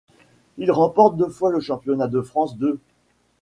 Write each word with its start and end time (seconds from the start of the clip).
Il 0.57 0.71
remporte 0.71 1.15
deux 1.15 1.29
fois 1.29 1.51
le 1.51 1.59
Championnat 1.59 2.07
de 2.07 2.21
France 2.21 2.57
de. 2.57 2.79